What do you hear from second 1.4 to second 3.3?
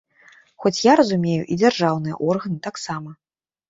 і дзяржаўныя органы таксама.